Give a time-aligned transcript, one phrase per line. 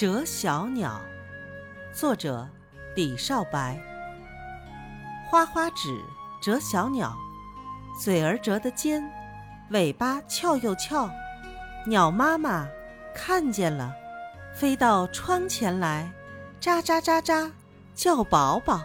[0.00, 1.00] 折小鸟
[1.92, 2.48] 作者
[2.94, 3.76] 李少白。
[5.28, 6.00] 花花指
[6.40, 7.12] 折小鸟
[8.00, 9.02] 嘴儿折得尖
[9.70, 11.10] 尾巴翘又翘
[11.84, 12.68] 鸟妈妈
[13.12, 13.92] 看见了
[14.54, 16.08] 飞到窗前来
[16.60, 17.50] 喳喳喳喳
[17.96, 18.80] 叫宝宝。